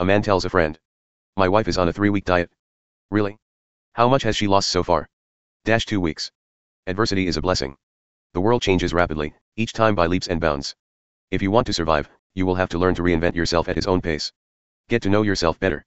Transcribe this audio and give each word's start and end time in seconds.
A 0.00 0.04
man 0.06 0.22
tells 0.22 0.46
a 0.46 0.48
friend. 0.48 0.78
My 1.36 1.46
wife 1.46 1.68
is 1.68 1.76
on 1.76 1.86
a 1.86 1.92
three 1.92 2.08
week 2.08 2.24
diet. 2.24 2.50
Really? 3.10 3.36
How 3.92 4.08
much 4.08 4.22
has 4.22 4.34
she 4.34 4.48
lost 4.48 4.70
so 4.70 4.82
far? 4.82 5.06
Dash 5.66 5.84
two 5.84 6.00
weeks. 6.00 6.32
Adversity 6.86 7.26
is 7.26 7.36
a 7.36 7.42
blessing. 7.42 7.76
The 8.32 8.40
world 8.40 8.62
changes 8.62 8.94
rapidly, 8.94 9.34
each 9.56 9.74
time 9.74 9.94
by 9.94 10.06
leaps 10.06 10.26
and 10.26 10.40
bounds. 10.40 10.74
If 11.30 11.42
you 11.42 11.50
want 11.50 11.66
to 11.66 11.74
survive, 11.74 12.08
you 12.32 12.46
will 12.46 12.54
have 12.54 12.70
to 12.70 12.78
learn 12.78 12.94
to 12.94 13.02
reinvent 13.02 13.34
yourself 13.34 13.68
at 13.68 13.76
his 13.76 13.86
own 13.86 14.00
pace. 14.00 14.32
Get 14.88 15.02
to 15.02 15.10
know 15.10 15.20
yourself 15.20 15.60
better. 15.60 15.84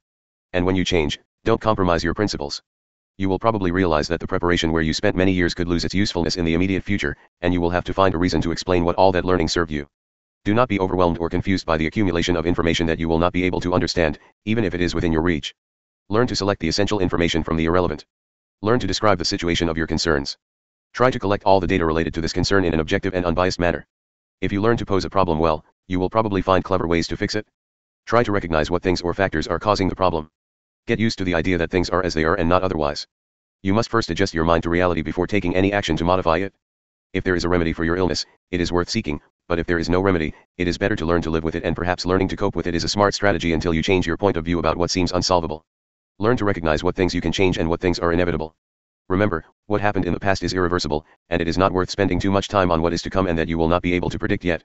And 0.51 0.63
when 0.63 0.75
you 0.75 0.85
change, 0.85 1.19
don't 1.43 1.59
compromise 1.59 2.03
your 2.03 2.13
principles. 2.13 2.61
You 3.17 3.29
will 3.29 3.39
probably 3.39 3.71
realize 3.71 4.07
that 4.09 4.19
the 4.19 4.27
preparation 4.27 4.71
where 4.71 4.83
you 4.83 4.93
spent 4.93 5.15
many 5.15 5.31
years 5.31 5.55
could 5.55 5.67
lose 5.67 5.85
its 5.85 5.95
usefulness 5.95 6.35
in 6.35 6.45
the 6.45 6.53
immediate 6.53 6.83
future, 6.83 7.17
and 7.41 7.51
you 7.51 7.61
will 7.61 7.71
have 7.71 7.85
to 7.85 7.95
find 7.95 8.13
a 8.13 8.19
reason 8.19 8.41
to 8.43 8.51
explain 8.51 8.85
what 8.85 8.95
all 8.95 9.11
that 9.13 9.25
learning 9.25 9.47
served 9.47 9.71
you. 9.71 9.87
Do 10.45 10.53
not 10.53 10.67
be 10.67 10.77
overwhelmed 10.77 11.19
or 11.19 11.29
confused 11.29 11.65
by 11.65 11.77
the 11.77 11.87
accumulation 11.87 12.35
of 12.35 12.45
information 12.45 12.85
that 12.87 12.99
you 12.99 13.07
will 13.07 13.17
not 13.17 13.31
be 13.31 13.45
able 13.45 13.61
to 13.61 13.73
understand, 13.73 14.19
even 14.43 14.65
if 14.65 14.73
it 14.73 14.81
is 14.81 14.93
within 14.93 15.13
your 15.13 15.21
reach. 15.21 15.55
Learn 16.09 16.27
to 16.27 16.35
select 16.35 16.59
the 16.59 16.67
essential 16.67 16.99
information 16.99 17.43
from 17.43 17.55
the 17.55 17.63
irrelevant. 17.63 18.05
Learn 18.61 18.81
to 18.81 18.87
describe 18.87 19.19
the 19.19 19.23
situation 19.23 19.69
of 19.69 19.77
your 19.77 19.87
concerns. 19.87 20.37
Try 20.91 21.11
to 21.11 21.19
collect 21.19 21.45
all 21.45 21.61
the 21.61 21.67
data 21.67 21.85
related 21.85 22.13
to 22.15 22.21
this 22.21 22.33
concern 22.33 22.65
in 22.65 22.73
an 22.73 22.81
objective 22.81 23.13
and 23.13 23.25
unbiased 23.25 23.57
manner. 23.57 23.87
If 24.41 24.51
you 24.51 24.61
learn 24.61 24.75
to 24.75 24.85
pose 24.85 25.05
a 25.05 25.09
problem 25.09 25.39
well, 25.39 25.63
you 25.87 25.97
will 25.97 26.09
probably 26.09 26.41
find 26.41 26.61
clever 26.61 26.87
ways 26.87 27.07
to 27.07 27.15
fix 27.15 27.35
it. 27.35 27.47
Try 28.05 28.21
to 28.23 28.33
recognize 28.33 28.69
what 28.69 28.83
things 28.83 28.99
or 28.99 29.13
factors 29.13 29.47
are 29.47 29.59
causing 29.59 29.87
the 29.87 29.95
problem. 29.95 30.29
Get 30.87 30.99
used 30.99 31.19
to 31.19 31.23
the 31.23 31.35
idea 31.35 31.57
that 31.57 31.71
things 31.71 31.89
are 31.89 32.03
as 32.03 32.13
they 32.13 32.25
are 32.25 32.35
and 32.35 32.49
not 32.49 32.63
otherwise. 32.63 33.07
You 33.61 33.73
must 33.73 33.89
first 33.89 34.09
adjust 34.09 34.33
your 34.33 34.43
mind 34.43 34.63
to 34.63 34.69
reality 34.69 35.03
before 35.03 35.25
taking 35.25 35.55
any 35.55 35.71
action 35.71 35.95
to 35.95 36.03
modify 36.03 36.39
it. 36.39 36.53
If 37.13 37.23
there 37.23 37.35
is 37.35 37.45
a 37.45 37.49
remedy 37.49 37.71
for 37.71 37.85
your 37.85 37.95
illness, 37.95 38.25
it 38.51 38.59
is 38.59 38.71
worth 38.71 38.89
seeking, 38.89 39.21
but 39.47 39.59
if 39.59 39.67
there 39.67 39.79
is 39.79 39.89
no 39.89 39.99
remedy, 39.99 40.33
it 40.57 40.67
is 40.67 40.77
better 40.77 40.95
to 40.95 41.05
learn 41.05 41.21
to 41.21 41.29
live 41.29 41.43
with 41.43 41.55
it 41.55 41.63
and 41.63 41.75
perhaps 41.75 42.05
learning 42.05 42.27
to 42.29 42.35
cope 42.35 42.55
with 42.55 42.67
it 42.67 42.75
is 42.75 42.83
a 42.83 42.89
smart 42.89 43.13
strategy 43.13 43.53
until 43.53 43.73
you 43.73 43.83
change 43.83 44.07
your 44.07 44.17
point 44.17 44.37
of 44.37 44.45
view 44.45 44.59
about 44.59 44.77
what 44.77 44.89
seems 44.89 45.11
unsolvable. 45.11 45.65
Learn 46.19 46.37
to 46.37 46.45
recognize 46.45 46.83
what 46.83 46.95
things 46.95 47.13
you 47.13 47.21
can 47.21 47.31
change 47.31 47.57
and 47.57 47.69
what 47.69 47.81
things 47.81 47.99
are 47.99 48.13
inevitable. 48.13 48.55
Remember, 49.09 49.43
what 49.67 49.81
happened 49.81 50.05
in 50.05 50.13
the 50.13 50.19
past 50.19 50.43
is 50.43 50.53
irreversible, 50.53 51.05
and 51.29 51.41
it 51.41 51.47
is 51.47 51.57
not 51.57 51.73
worth 51.73 51.89
spending 51.89 52.19
too 52.19 52.31
much 52.31 52.47
time 52.47 52.71
on 52.71 52.81
what 52.81 52.93
is 52.93 53.01
to 53.01 53.09
come 53.09 53.27
and 53.27 53.37
that 53.37 53.49
you 53.49 53.57
will 53.57 53.67
not 53.67 53.81
be 53.81 53.93
able 53.93 54.09
to 54.09 54.17
predict 54.17 54.45
yet. 54.45 54.63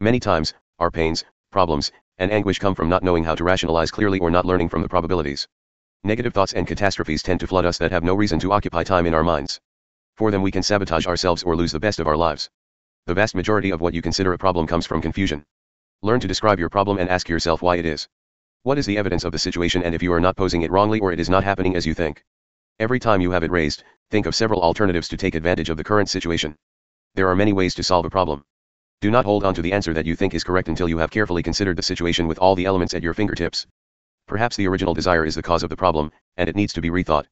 Many 0.00 0.20
times, 0.20 0.54
our 0.78 0.90
pains, 0.90 1.24
problems, 1.50 1.90
and 2.18 2.30
anguish 2.30 2.58
come 2.58 2.74
from 2.74 2.88
not 2.88 3.02
knowing 3.02 3.24
how 3.24 3.34
to 3.34 3.44
rationalize 3.44 3.90
clearly 3.90 4.20
or 4.20 4.30
not 4.30 4.44
learning 4.44 4.68
from 4.68 4.82
the 4.82 4.88
probabilities. 4.88 5.48
Negative 6.04 6.32
thoughts 6.32 6.52
and 6.52 6.66
catastrophes 6.66 7.22
tend 7.22 7.40
to 7.40 7.46
flood 7.46 7.64
us 7.64 7.78
that 7.78 7.90
have 7.90 8.04
no 8.04 8.14
reason 8.14 8.38
to 8.40 8.52
occupy 8.52 8.84
time 8.84 9.06
in 9.06 9.14
our 9.14 9.24
minds. 9.24 9.60
For 10.16 10.30
them 10.30 10.42
we 10.42 10.50
can 10.50 10.62
sabotage 10.62 11.06
ourselves 11.06 11.42
or 11.42 11.56
lose 11.56 11.72
the 11.72 11.80
best 11.80 11.98
of 11.98 12.06
our 12.06 12.16
lives. 12.16 12.50
The 13.06 13.14
vast 13.14 13.34
majority 13.34 13.70
of 13.70 13.80
what 13.80 13.94
you 13.94 14.00
consider 14.00 14.32
a 14.32 14.38
problem 14.38 14.64
comes 14.64 14.86
from 14.86 15.02
confusion. 15.02 15.44
Learn 16.02 16.20
to 16.20 16.28
describe 16.28 16.60
your 16.60 16.68
problem 16.68 16.98
and 16.98 17.10
ask 17.10 17.28
yourself 17.28 17.60
why 17.60 17.74
it 17.74 17.84
is. 17.84 18.06
What 18.62 18.78
is 18.78 18.86
the 18.86 18.96
evidence 18.96 19.24
of 19.24 19.32
the 19.32 19.40
situation 19.40 19.82
and 19.82 19.92
if 19.92 20.04
you 20.04 20.12
are 20.12 20.20
not 20.20 20.36
posing 20.36 20.62
it 20.62 20.70
wrongly 20.70 21.00
or 21.00 21.10
it 21.10 21.18
is 21.18 21.28
not 21.28 21.42
happening 21.42 21.74
as 21.74 21.84
you 21.84 21.94
think? 21.94 22.24
Every 22.78 23.00
time 23.00 23.20
you 23.20 23.32
have 23.32 23.42
it 23.42 23.50
raised, 23.50 23.82
think 24.10 24.26
of 24.26 24.36
several 24.36 24.62
alternatives 24.62 25.08
to 25.08 25.16
take 25.16 25.34
advantage 25.34 25.68
of 25.68 25.78
the 25.78 25.82
current 25.82 26.10
situation. 26.10 26.54
There 27.16 27.28
are 27.28 27.34
many 27.34 27.52
ways 27.52 27.74
to 27.74 27.82
solve 27.82 28.04
a 28.04 28.10
problem. 28.10 28.44
Do 29.00 29.10
not 29.10 29.24
hold 29.24 29.42
on 29.42 29.54
to 29.54 29.62
the 29.62 29.72
answer 29.72 29.92
that 29.94 30.06
you 30.06 30.14
think 30.14 30.32
is 30.32 30.44
correct 30.44 30.68
until 30.68 30.88
you 30.88 30.98
have 30.98 31.10
carefully 31.10 31.42
considered 31.42 31.76
the 31.76 31.82
situation 31.82 32.28
with 32.28 32.38
all 32.38 32.54
the 32.54 32.66
elements 32.66 32.94
at 32.94 33.02
your 33.02 33.14
fingertips. 33.14 33.66
Perhaps 34.28 34.54
the 34.54 34.68
original 34.68 34.94
desire 34.94 35.26
is 35.26 35.34
the 35.34 35.42
cause 35.42 35.64
of 35.64 35.70
the 35.70 35.76
problem, 35.76 36.12
and 36.36 36.48
it 36.48 36.54
needs 36.54 36.72
to 36.74 36.80
be 36.80 36.90
rethought. 36.90 37.26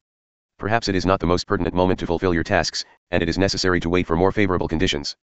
Perhaps 0.59 0.89
it 0.89 0.97
is 0.97 1.07
not 1.07 1.21
the 1.21 1.27
most 1.27 1.47
pertinent 1.47 1.77
moment 1.77 2.01
to 2.01 2.09
fulfill 2.09 2.35
your 2.35 2.43
tasks, 2.43 2.85
and 3.13 3.23
it 3.23 3.29
is 3.29 3.39
necessary 3.39 3.79
to 3.79 3.89
wait 3.89 4.09
for 4.09 4.17
more 4.17 4.33
favorable 4.33 4.67
conditions. 4.67 5.17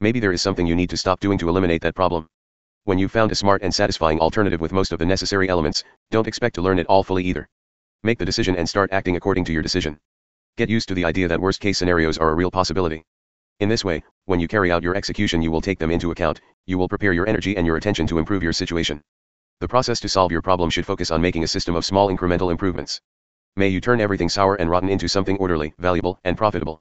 Maybe 0.00 0.20
there 0.20 0.32
is 0.32 0.40
something 0.40 0.64
you 0.64 0.76
need 0.76 0.90
to 0.90 0.96
stop 0.96 1.18
doing 1.18 1.38
to 1.38 1.48
eliminate 1.48 1.82
that 1.82 1.96
problem. 1.96 2.28
When 2.84 2.98
you've 2.98 3.10
found 3.10 3.32
a 3.32 3.34
smart 3.34 3.62
and 3.62 3.74
satisfying 3.74 4.20
alternative 4.20 4.60
with 4.60 4.72
most 4.72 4.92
of 4.92 5.00
the 5.00 5.06
necessary 5.06 5.48
elements, 5.48 5.82
don't 6.12 6.28
expect 6.28 6.54
to 6.54 6.62
learn 6.62 6.78
it 6.78 6.86
all 6.86 7.02
fully 7.02 7.24
either. 7.24 7.48
Make 8.04 8.18
the 8.18 8.24
decision 8.24 8.54
and 8.54 8.68
start 8.68 8.92
acting 8.92 9.16
according 9.16 9.44
to 9.46 9.52
your 9.52 9.62
decision. 9.62 9.98
Get 10.56 10.70
used 10.70 10.86
to 10.88 10.94
the 10.94 11.04
idea 11.04 11.26
that 11.26 11.40
worst 11.40 11.60
case 11.60 11.78
scenarios 11.78 12.16
are 12.16 12.30
a 12.30 12.34
real 12.34 12.50
possibility. 12.50 13.04
In 13.58 13.68
this 13.68 13.84
way, 13.84 14.04
when 14.26 14.38
you 14.38 14.46
carry 14.46 14.70
out 14.70 14.84
your 14.84 14.94
execution, 14.94 15.42
you 15.42 15.50
will 15.50 15.60
take 15.60 15.80
them 15.80 15.90
into 15.90 16.12
account, 16.12 16.40
you 16.66 16.78
will 16.78 16.88
prepare 16.88 17.12
your 17.12 17.28
energy 17.28 17.56
and 17.56 17.66
your 17.66 17.76
attention 17.76 18.06
to 18.06 18.18
improve 18.18 18.44
your 18.44 18.52
situation. 18.52 19.02
The 19.58 19.68
process 19.68 19.98
to 20.00 20.08
solve 20.08 20.30
your 20.30 20.42
problem 20.42 20.70
should 20.70 20.86
focus 20.86 21.10
on 21.10 21.20
making 21.20 21.42
a 21.42 21.48
system 21.48 21.74
of 21.74 21.84
small 21.84 22.08
incremental 22.08 22.52
improvements. 22.52 23.00
May 23.56 23.68
you 23.68 23.80
turn 23.80 24.00
everything 24.00 24.28
sour 24.28 24.54
and 24.54 24.70
rotten 24.70 24.88
into 24.88 25.08
something 25.08 25.36
orderly, 25.38 25.74
valuable, 25.78 26.20
and 26.22 26.36
profitable. 26.36 26.80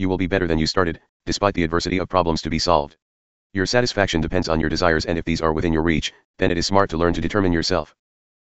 You 0.00 0.08
will 0.08 0.16
be 0.16 0.26
better 0.26 0.46
than 0.46 0.58
you 0.58 0.66
started, 0.66 0.98
despite 1.26 1.52
the 1.52 1.62
adversity 1.62 1.98
of 1.98 2.08
problems 2.08 2.40
to 2.40 2.48
be 2.48 2.58
solved. 2.58 2.96
Your 3.52 3.66
satisfaction 3.66 4.22
depends 4.22 4.48
on 4.48 4.58
your 4.58 4.70
desires 4.70 5.04
and 5.04 5.18
if 5.18 5.26
these 5.26 5.42
are 5.42 5.52
within 5.52 5.74
your 5.74 5.82
reach, 5.82 6.14
then 6.38 6.50
it 6.50 6.56
is 6.56 6.66
smart 6.66 6.88
to 6.88 6.96
learn 6.96 7.12
to 7.12 7.20
determine 7.20 7.52
yourself. 7.52 7.94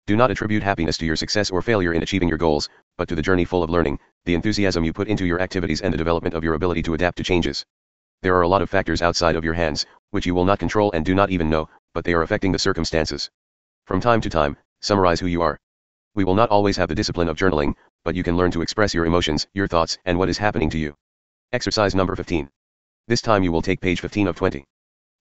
Do 0.06 0.16
not 0.16 0.31
attribute 0.31 0.62
happiness 0.62 0.99
to 0.99 1.06
your 1.06 1.16
success 1.16 1.50
or 1.50 1.62
failure 1.62 1.95
in 1.95 2.03
achieving 2.03 2.28
your 2.28 2.37
goals, 2.37 2.69
but 2.99 3.09
to 3.09 3.15
the 3.15 3.22
journey 3.22 3.47
full 3.47 3.62
of 3.62 3.71
learning, 3.71 3.99
the 4.27 4.34
enthusiasm 4.34 4.84
you 4.84 4.93
put 4.93 5.09
into 5.09 5.25
your 5.25 5.41
activities 5.41 5.81
and 5.81 5.95
the 5.95 5.97
development 5.97 6.34
of 6.34 6.45
your 6.45 6.53
ability 6.53 6.83
to 6.83 6.93
adapt 6.93 7.16
to 7.16 7.25
changes. 7.25 7.65
There 8.21 8.37
are 8.37 8.43
a 8.43 8.49
lot 8.49 8.61
of 8.61 8.69
factors 8.69 9.00
outside 9.00 9.34
of 9.34 9.43
your 9.43 9.55
hands, 9.55 9.87
which 10.11 10.27
you 10.27 10.34
will 10.34 10.45
not 10.45 10.59
control 10.59 10.93
and 10.93 11.06
do 11.06 11.15
not 11.15 11.31
even 11.31 11.49
know, 11.49 11.71
but 11.95 12.05
they 12.05 12.12
are 12.12 12.21
affecting 12.21 12.53
the 12.53 12.59
circumstances. 12.59 13.31
From 13.87 14.03
time 14.03 14.21
to 14.21 14.28
time, 14.28 14.59
summarize 14.83 15.21
who 15.21 15.27
you 15.27 15.41
are. 15.41 15.59
We 16.15 16.25
will 16.25 16.34
not 16.34 16.50
always 16.50 16.77
have 16.77 16.91
the 16.91 16.95
discipline 16.95 17.31
of 17.31 17.39
journaling, 17.39 17.77
but 18.05 18.15
you 18.15 18.22
can 18.22 18.37
learn 18.37 18.50
to 18.50 18.61
express 18.61 18.93
your 18.93 19.06
emotions, 19.06 19.47
your 19.55 19.69
thoughts, 19.69 19.97
and 20.05 20.19
what 20.19 20.28
is 20.28 20.37
happening 20.37 20.69
to 20.69 20.78
you. 20.78 20.95
Exercise 21.56 21.94
number 21.94 22.15
15. 22.15 22.50
This 23.09 23.22
time 23.22 23.43
you 23.43 23.50
will 23.50 23.62
take 23.62 23.81
page 23.81 24.03
15 24.03 24.27
of 24.27 24.37
20. 24.37 24.67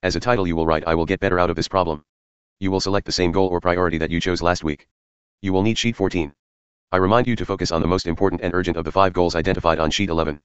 As 0.02 0.16
a 0.16 0.20
title 0.20 0.46
you 0.46 0.54
will 0.54 0.66
write 0.66 0.86
I 0.86 0.94
will 0.94 1.06
get 1.06 1.18
better 1.18 1.38
out 1.38 1.48
of 1.48 1.56
this 1.56 1.66
problem. 1.66 2.04
You 2.60 2.70
will 2.70 2.78
select 2.78 3.06
the 3.06 3.12
same 3.12 3.32
goal 3.32 3.48
or 3.48 3.58
priority 3.58 3.96
that 3.96 4.10
you 4.10 4.20
chose 4.20 4.42
last 4.42 4.62
week. 4.62 4.86
You 5.40 5.54
will 5.54 5.62
need 5.62 5.78
sheet 5.78 5.96
14. 5.96 6.34
I 6.92 6.98
remind 6.98 7.26
you 7.26 7.36
to 7.36 7.46
focus 7.46 7.72
on 7.72 7.80
the 7.80 7.88
most 7.88 8.06
important 8.06 8.42
and 8.42 8.52
urgent 8.52 8.76
of 8.76 8.84
the 8.84 8.92
five 8.92 9.14
goals 9.14 9.34
identified 9.34 9.78
on 9.78 9.90
sheet 9.90 10.10
11. 10.10 10.42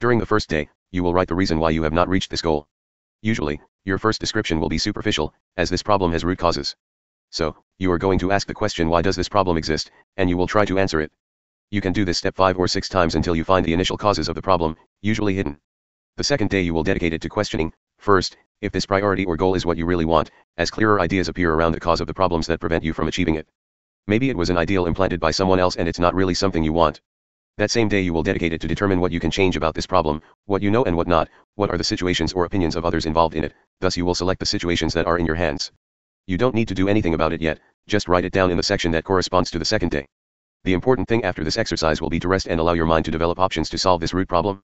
During 0.00 0.18
the 0.18 0.26
first 0.26 0.48
day, 0.48 0.70
you 0.90 1.04
will 1.04 1.14
write 1.14 1.28
the 1.28 1.36
reason 1.36 1.60
why 1.60 1.70
you 1.70 1.84
have 1.84 1.92
not 1.92 2.08
reached 2.08 2.32
this 2.32 2.42
goal. 2.42 2.66
Usually, 3.22 3.60
your 3.84 3.98
first 3.98 4.20
description 4.20 4.58
will 4.58 4.68
be 4.68 4.78
superficial, 4.78 5.32
as 5.56 5.70
this 5.70 5.84
problem 5.84 6.10
has 6.10 6.24
root 6.24 6.40
causes. 6.40 6.74
So, 7.30 7.54
you 7.78 7.92
are 7.92 7.98
going 7.98 8.18
to 8.18 8.32
ask 8.32 8.48
the 8.48 8.54
question 8.54 8.88
why 8.88 9.02
does 9.02 9.14
this 9.14 9.28
problem 9.28 9.56
exist, 9.56 9.92
and 10.16 10.28
you 10.28 10.36
will 10.36 10.48
try 10.48 10.64
to 10.64 10.80
answer 10.80 11.00
it. 11.00 11.12
You 11.70 11.82
can 11.82 11.92
do 11.92 12.06
this 12.06 12.16
step 12.16 12.34
5 12.34 12.58
or 12.58 12.66
6 12.66 12.88
times 12.88 13.14
until 13.14 13.36
you 13.36 13.44
find 13.44 13.66
the 13.66 13.74
initial 13.74 13.98
causes 13.98 14.30
of 14.30 14.34
the 14.34 14.40
problem, 14.40 14.74
usually 15.02 15.34
hidden. 15.34 15.58
The 16.16 16.24
second 16.24 16.48
day 16.48 16.62
you 16.62 16.72
will 16.72 16.82
dedicate 16.82 17.12
it 17.12 17.20
to 17.20 17.28
questioning, 17.28 17.74
first, 17.98 18.38
if 18.62 18.72
this 18.72 18.86
priority 18.86 19.26
or 19.26 19.36
goal 19.36 19.54
is 19.54 19.66
what 19.66 19.76
you 19.76 19.84
really 19.84 20.06
want, 20.06 20.30
as 20.56 20.70
clearer 20.70 20.98
ideas 20.98 21.28
appear 21.28 21.52
around 21.52 21.72
the 21.72 21.80
cause 21.80 22.00
of 22.00 22.06
the 22.06 22.14
problems 22.14 22.46
that 22.46 22.58
prevent 22.58 22.84
you 22.84 22.94
from 22.94 23.06
achieving 23.06 23.34
it. 23.34 23.46
Maybe 24.06 24.30
it 24.30 24.36
was 24.36 24.48
an 24.48 24.56
ideal 24.56 24.86
implanted 24.86 25.20
by 25.20 25.30
someone 25.30 25.60
else 25.60 25.76
and 25.76 25.86
it's 25.86 25.98
not 25.98 26.14
really 26.14 26.32
something 26.32 26.64
you 26.64 26.72
want. 26.72 27.02
That 27.58 27.70
same 27.70 27.88
day 27.88 28.00
you 28.00 28.14
will 28.14 28.22
dedicate 28.22 28.54
it 28.54 28.62
to 28.62 28.66
determine 28.66 28.98
what 28.98 29.12
you 29.12 29.20
can 29.20 29.30
change 29.30 29.54
about 29.54 29.74
this 29.74 29.86
problem, 29.86 30.22
what 30.46 30.62
you 30.62 30.70
know 30.70 30.84
and 30.84 30.96
what 30.96 31.06
not, 31.06 31.28
what 31.56 31.68
are 31.68 31.76
the 31.76 31.84
situations 31.84 32.32
or 32.32 32.46
opinions 32.46 32.76
of 32.76 32.86
others 32.86 33.04
involved 33.04 33.34
in 33.34 33.44
it, 33.44 33.52
thus 33.80 33.94
you 33.94 34.06
will 34.06 34.14
select 34.14 34.40
the 34.40 34.46
situations 34.46 34.94
that 34.94 35.06
are 35.06 35.18
in 35.18 35.26
your 35.26 35.34
hands. 35.34 35.70
You 36.26 36.38
don't 36.38 36.54
need 36.54 36.68
to 36.68 36.74
do 36.74 36.88
anything 36.88 37.12
about 37.12 37.34
it 37.34 37.42
yet, 37.42 37.60
just 37.86 38.08
write 38.08 38.24
it 38.24 38.32
down 38.32 38.50
in 38.50 38.56
the 38.56 38.62
section 38.62 38.90
that 38.92 39.04
corresponds 39.04 39.50
to 39.50 39.58
the 39.58 39.66
second 39.66 39.90
day. 39.90 40.06
The 40.64 40.72
important 40.72 41.08
thing 41.08 41.24
after 41.24 41.44
this 41.44 41.56
exercise 41.56 42.00
will 42.00 42.10
be 42.10 42.20
to 42.20 42.28
rest 42.28 42.46
and 42.48 42.60
allow 42.60 42.72
your 42.72 42.86
mind 42.86 43.04
to 43.04 43.10
develop 43.10 43.38
options 43.38 43.70
to 43.70 43.78
solve 43.78 44.00
this 44.00 44.12
root 44.12 44.28
problem. 44.28 44.62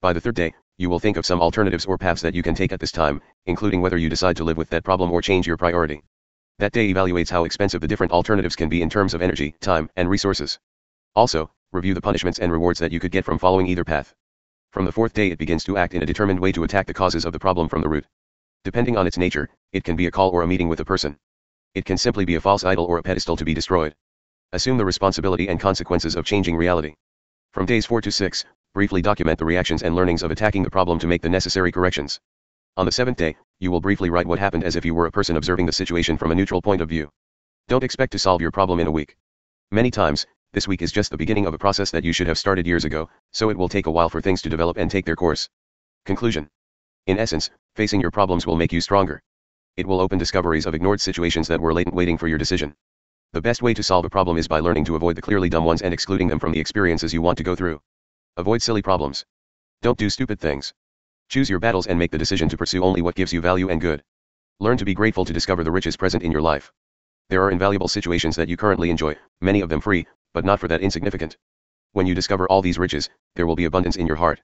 By 0.00 0.12
the 0.12 0.20
third 0.20 0.34
day, 0.34 0.54
you 0.78 0.88
will 0.88 0.98
think 0.98 1.16
of 1.16 1.26
some 1.26 1.40
alternatives 1.40 1.86
or 1.86 1.98
paths 1.98 2.22
that 2.22 2.34
you 2.34 2.42
can 2.42 2.54
take 2.54 2.72
at 2.72 2.80
this 2.80 2.92
time, 2.92 3.20
including 3.46 3.80
whether 3.80 3.98
you 3.98 4.08
decide 4.08 4.36
to 4.36 4.44
live 4.44 4.56
with 4.56 4.70
that 4.70 4.84
problem 4.84 5.10
or 5.12 5.20
change 5.20 5.46
your 5.46 5.56
priority. 5.56 6.02
That 6.58 6.72
day 6.72 6.92
evaluates 6.92 7.30
how 7.30 7.44
expensive 7.44 7.80
the 7.80 7.88
different 7.88 8.12
alternatives 8.12 8.54
can 8.54 8.68
be 8.68 8.82
in 8.82 8.90
terms 8.90 9.14
of 9.14 9.22
energy, 9.22 9.54
time, 9.60 9.88
and 9.96 10.10
resources. 10.10 10.58
Also, 11.14 11.50
review 11.72 11.94
the 11.94 12.00
punishments 12.00 12.38
and 12.38 12.52
rewards 12.52 12.78
that 12.78 12.92
you 12.92 13.00
could 13.00 13.12
get 13.12 13.24
from 13.24 13.38
following 13.38 13.66
either 13.66 13.84
path. 13.84 14.14
From 14.72 14.84
the 14.84 14.92
fourth 14.92 15.14
day 15.14 15.30
it 15.30 15.38
begins 15.38 15.64
to 15.64 15.76
act 15.76 15.94
in 15.94 16.02
a 16.02 16.06
determined 16.06 16.40
way 16.40 16.52
to 16.52 16.64
attack 16.64 16.86
the 16.86 16.94
causes 16.94 17.24
of 17.24 17.32
the 17.32 17.38
problem 17.38 17.68
from 17.68 17.80
the 17.80 17.88
root. 17.88 18.06
Depending 18.62 18.96
on 18.96 19.06
its 19.06 19.18
nature, 19.18 19.48
it 19.72 19.84
can 19.84 19.96
be 19.96 20.06
a 20.06 20.10
call 20.10 20.30
or 20.30 20.42
a 20.42 20.46
meeting 20.46 20.68
with 20.68 20.80
a 20.80 20.84
person. 20.84 21.18
It 21.74 21.86
can 21.86 21.96
simply 21.96 22.24
be 22.24 22.34
a 22.34 22.40
false 22.40 22.62
idol 22.62 22.84
or 22.84 22.98
a 22.98 23.02
pedestal 23.02 23.36
to 23.36 23.44
be 23.44 23.54
destroyed. 23.54 23.94
Assume 24.52 24.78
the 24.78 24.84
responsibility 24.84 25.46
and 25.46 25.60
consequences 25.60 26.16
of 26.16 26.24
changing 26.24 26.56
reality. 26.56 26.94
From 27.52 27.66
days 27.66 27.86
4 27.86 28.00
to 28.00 28.10
6, 28.10 28.44
briefly 28.74 29.00
document 29.00 29.38
the 29.38 29.44
reactions 29.44 29.84
and 29.84 29.94
learnings 29.94 30.24
of 30.24 30.32
attacking 30.32 30.64
the 30.64 30.70
problem 30.70 30.98
to 30.98 31.06
make 31.06 31.22
the 31.22 31.28
necessary 31.28 31.70
corrections. 31.70 32.20
On 32.76 32.84
the 32.84 32.90
seventh 32.90 33.16
day, 33.16 33.36
you 33.60 33.70
will 33.70 33.80
briefly 33.80 34.10
write 34.10 34.26
what 34.26 34.40
happened 34.40 34.64
as 34.64 34.74
if 34.74 34.84
you 34.84 34.92
were 34.92 35.06
a 35.06 35.12
person 35.12 35.36
observing 35.36 35.66
the 35.66 35.72
situation 35.72 36.18
from 36.18 36.32
a 36.32 36.34
neutral 36.34 36.60
point 36.60 36.80
of 36.80 36.88
view. 36.88 37.08
Don't 37.68 37.84
expect 37.84 38.10
to 38.10 38.18
solve 38.18 38.40
your 38.40 38.50
problem 38.50 38.80
in 38.80 38.88
a 38.88 38.90
week. 38.90 39.16
Many 39.70 39.88
times, 39.88 40.26
this 40.52 40.66
week 40.66 40.82
is 40.82 40.90
just 40.90 41.12
the 41.12 41.16
beginning 41.16 41.46
of 41.46 41.54
a 41.54 41.58
process 41.58 41.92
that 41.92 42.02
you 42.02 42.12
should 42.12 42.26
have 42.26 42.36
started 42.36 42.66
years 42.66 42.84
ago, 42.84 43.08
so 43.30 43.50
it 43.50 43.56
will 43.56 43.68
take 43.68 43.86
a 43.86 43.90
while 43.92 44.08
for 44.08 44.20
things 44.20 44.42
to 44.42 44.48
develop 44.48 44.78
and 44.78 44.90
take 44.90 45.06
their 45.06 45.14
course. 45.14 45.48
Conclusion 46.06 46.48
In 47.06 47.20
essence, 47.20 47.50
facing 47.76 48.00
your 48.00 48.10
problems 48.10 48.48
will 48.48 48.56
make 48.56 48.72
you 48.72 48.80
stronger. 48.80 49.22
It 49.76 49.86
will 49.86 50.00
open 50.00 50.18
discoveries 50.18 50.66
of 50.66 50.74
ignored 50.74 51.00
situations 51.00 51.46
that 51.46 51.60
were 51.60 51.72
latent 51.72 51.94
waiting 51.94 52.18
for 52.18 52.26
your 52.26 52.38
decision. 52.38 52.74
The 53.32 53.40
best 53.40 53.62
way 53.62 53.74
to 53.74 53.82
solve 53.84 54.04
a 54.04 54.10
problem 54.10 54.38
is 54.38 54.48
by 54.48 54.58
learning 54.58 54.86
to 54.86 54.96
avoid 54.96 55.14
the 55.14 55.22
clearly 55.22 55.48
dumb 55.48 55.64
ones 55.64 55.82
and 55.82 55.94
excluding 55.94 56.26
them 56.26 56.40
from 56.40 56.50
the 56.50 56.58
experiences 56.58 57.14
you 57.14 57.22
want 57.22 57.38
to 57.38 57.44
go 57.44 57.54
through. 57.54 57.80
Avoid 58.36 58.60
silly 58.60 58.82
problems. 58.82 59.24
Don't 59.82 59.98
do 59.98 60.10
stupid 60.10 60.40
things. 60.40 60.74
Choose 61.28 61.48
your 61.48 61.60
battles 61.60 61.86
and 61.86 61.96
make 61.96 62.10
the 62.10 62.18
decision 62.18 62.48
to 62.48 62.56
pursue 62.56 62.82
only 62.82 63.02
what 63.02 63.14
gives 63.14 63.32
you 63.32 63.40
value 63.40 63.68
and 63.68 63.80
good. 63.80 64.02
Learn 64.58 64.78
to 64.78 64.84
be 64.84 64.94
grateful 64.94 65.24
to 65.24 65.32
discover 65.32 65.62
the 65.62 65.70
riches 65.70 65.96
present 65.96 66.24
in 66.24 66.32
your 66.32 66.42
life. 66.42 66.72
There 67.28 67.40
are 67.44 67.52
invaluable 67.52 67.86
situations 67.86 68.34
that 68.34 68.48
you 68.48 68.56
currently 68.56 68.90
enjoy, 68.90 69.16
many 69.40 69.60
of 69.60 69.68
them 69.68 69.80
free, 69.80 70.08
but 70.34 70.44
not 70.44 70.58
for 70.58 70.66
that 70.66 70.80
insignificant. 70.80 71.36
When 71.92 72.08
you 72.08 72.16
discover 72.16 72.48
all 72.48 72.62
these 72.62 72.80
riches, 72.80 73.08
there 73.36 73.46
will 73.46 73.54
be 73.54 73.66
abundance 73.66 73.94
in 73.94 74.08
your 74.08 74.16
heart. 74.16 74.40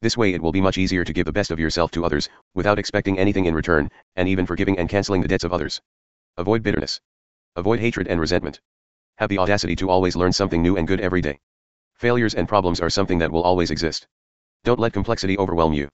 This 0.00 0.16
way 0.16 0.32
it 0.32 0.40
will 0.40 0.52
be 0.52 0.62
much 0.62 0.78
easier 0.78 1.04
to 1.04 1.12
give 1.12 1.26
the 1.26 1.32
best 1.32 1.50
of 1.50 1.60
yourself 1.60 1.90
to 1.90 2.04
others, 2.06 2.30
without 2.54 2.78
expecting 2.78 3.18
anything 3.18 3.44
in 3.44 3.54
return, 3.54 3.90
and 4.16 4.26
even 4.26 4.46
forgiving 4.46 4.78
and 4.78 4.88
canceling 4.88 5.20
the 5.20 5.28
debts 5.28 5.44
of 5.44 5.52
others. 5.52 5.82
Avoid 6.38 6.62
bitterness. 6.62 6.98
Avoid 7.54 7.80
hatred 7.80 8.08
and 8.08 8.18
resentment. 8.18 8.60
Have 9.18 9.28
the 9.28 9.38
audacity 9.38 9.76
to 9.76 9.90
always 9.90 10.16
learn 10.16 10.32
something 10.32 10.62
new 10.62 10.78
and 10.78 10.88
good 10.88 11.00
every 11.00 11.20
day. 11.20 11.38
Failures 11.94 12.34
and 12.34 12.48
problems 12.48 12.80
are 12.80 12.88
something 12.88 13.18
that 13.18 13.30
will 13.30 13.42
always 13.42 13.70
exist. 13.70 14.06
Don't 14.64 14.80
let 14.80 14.94
complexity 14.94 15.36
overwhelm 15.36 15.74
you. 15.74 15.90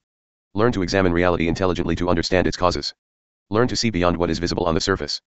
Learn 0.53 0.71
to 0.71 0.81
examine 0.81 1.11
reality 1.11 1.49
intelligently 1.49 1.97
to 1.97 2.07
understand 2.07 2.47
its 2.47 2.55
causes. 2.55 2.93
Learn 3.49 3.67
to 3.67 3.75
see 3.75 3.89
beyond 3.89 4.15
what 4.15 4.29
is 4.29 4.39
visible 4.39 4.63
on 4.63 4.73
the 4.73 4.79
surface. 4.79 5.19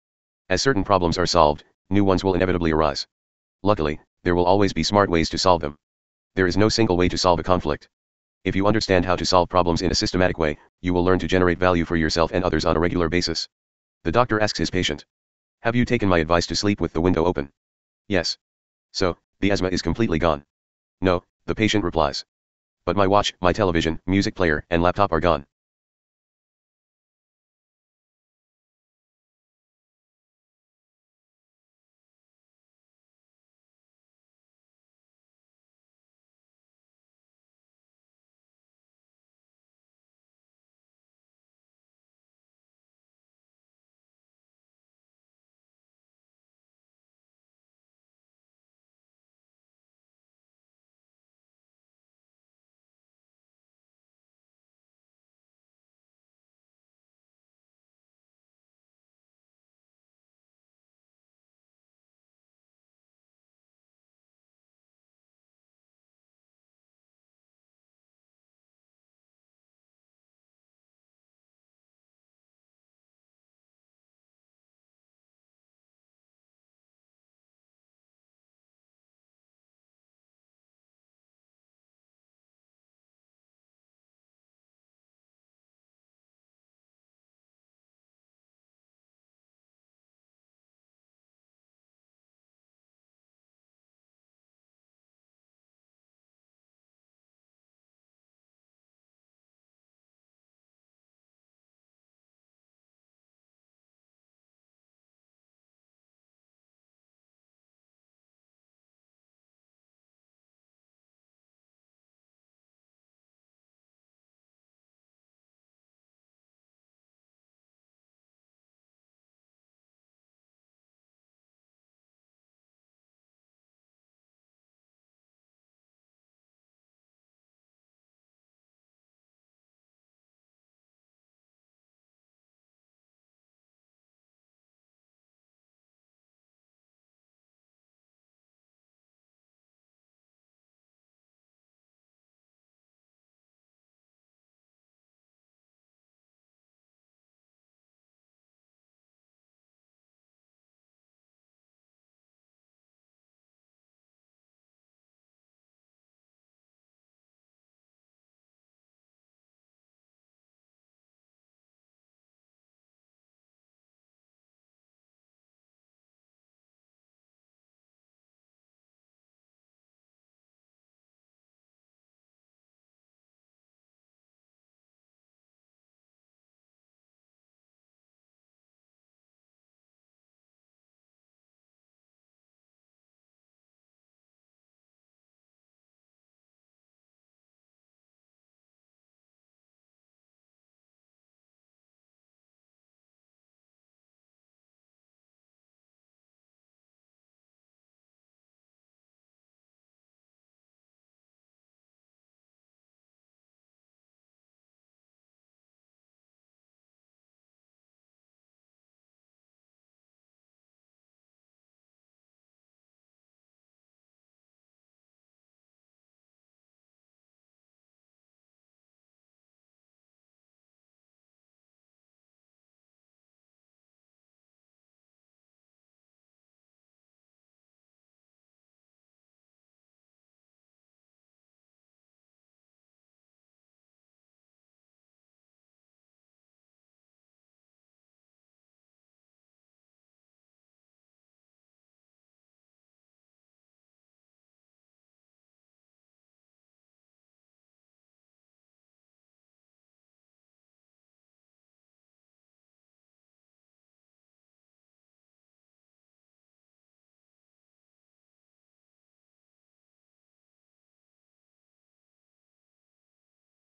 As 0.47 0.61
certain 0.61 0.85
problems 0.85 1.17
are 1.17 1.25
solved, 1.25 1.65
new 1.89 2.05
ones 2.05 2.23
will 2.23 2.33
inevitably 2.33 2.71
arise. 2.71 3.05
Luckily, 3.61 3.99
there 4.23 4.33
will 4.33 4.45
always 4.45 4.71
be 4.71 4.83
smart 4.83 5.09
ways 5.09 5.29
to 5.31 5.37
solve 5.37 5.59
them. 5.59 5.77
There 6.35 6.47
is 6.47 6.55
no 6.55 6.69
single 6.69 6.95
way 6.95 7.09
to 7.09 7.17
solve 7.17 7.41
a 7.41 7.43
conflict. 7.43 7.89
If 8.45 8.55
you 8.55 8.67
understand 8.67 9.03
how 9.03 9.17
to 9.17 9.25
solve 9.25 9.49
problems 9.49 9.81
in 9.81 9.91
a 9.91 9.95
systematic 9.95 10.37
way, 10.37 10.57
you 10.79 10.93
will 10.93 11.03
learn 11.03 11.19
to 11.19 11.27
generate 11.27 11.59
value 11.59 11.83
for 11.83 11.97
yourself 11.97 12.31
and 12.31 12.45
others 12.45 12.63
on 12.63 12.77
a 12.77 12.79
regular 12.79 13.09
basis. 13.09 13.49
The 14.05 14.13
doctor 14.13 14.39
asks 14.39 14.57
his 14.57 14.71
patient, 14.71 15.05
Have 15.63 15.75
you 15.75 15.85
taken 15.85 16.09
my 16.09 16.17
advice 16.17 16.47
to 16.47 16.55
sleep 16.55 16.81
with 16.81 16.91
the 16.93 17.01
window 17.01 17.23
open? 17.23 17.51
Yes. 18.07 18.35
So, 18.93 19.17
the 19.41 19.51
asthma 19.51 19.69
is 19.69 19.83
completely 19.83 20.17
gone. 20.17 20.43
No, 21.01 21.23
the 21.45 21.53
patient 21.53 21.83
replies. 21.83 22.25
But 22.83 22.95
my 22.95 23.05
watch, 23.05 23.35
my 23.41 23.53
television, 23.53 24.01
music 24.07 24.33
player, 24.33 24.65
and 24.71 24.81
laptop 24.81 25.11
are 25.11 25.19
gone. 25.19 25.45